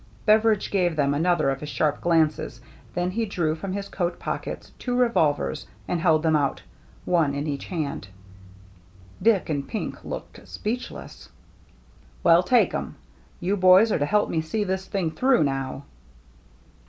Beveridge 0.25 0.71
gave 0.71 0.95
them 0.95 1.13
another 1.13 1.51
of 1.51 1.59
his 1.59 1.69
sharp 1.69 2.01
glances, 2.01 2.59
then 2.95 3.11
he 3.11 3.23
drew 3.27 3.53
from 3.53 3.73
his 3.73 3.87
coat 3.87 4.17
pockets 4.17 4.71
two 4.79 4.95
revolvers 4.95 5.67
and 5.87 6.01
held 6.01 6.23
them 6.23 6.35
out, 6.35 6.63
one 7.05 7.35
in 7.35 7.45
each 7.45 7.65
hand. 7.67 8.07
Dick 9.21 9.47
and 9.47 9.67
Pink 9.67 10.03
looked 10.03 10.47
speechless." 10.47 11.29
Well, 12.23 12.41
take 12.41 12.73
'em. 12.73 12.95
You 13.39 13.55
boys 13.55 13.91
are 13.91 13.99
to 13.99 14.05
help 14.07 14.27
me 14.31 14.41
see 14.41 14.63
this 14.63 14.87
thing 14.87 15.11
through, 15.11 15.43
now." 15.43 15.83